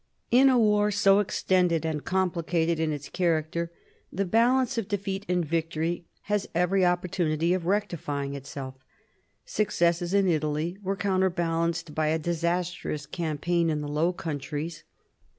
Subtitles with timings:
[0.31, 3.71] In a war so extended and complicated in its character,
[4.11, 8.73] the balance of defeat and victory has every opportunity of rectifying itself.
[9.45, 14.83] Successes in Italy were counter balanced by a disastrous campaign in the Low Countries.